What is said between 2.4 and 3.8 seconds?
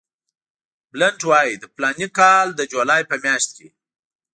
د جولای په میاشت کې.